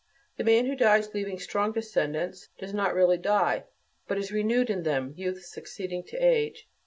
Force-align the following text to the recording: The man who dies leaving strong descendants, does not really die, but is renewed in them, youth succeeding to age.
The 0.37 0.43
man 0.43 0.65
who 0.65 0.75
dies 0.75 1.13
leaving 1.13 1.37
strong 1.37 1.73
descendants, 1.73 2.49
does 2.57 2.73
not 2.73 2.95
really 2.95 3.19
die, 3.19 3.65
but 4.07 4.17
is 4.17 4.31
renewed 4.31 4.71
in 4.71 4.81
them, 4.81 5.13
youth 5.15 5.45
succeeding 5.45 6.03
to 6.05 6.17
age. 6.17 6.67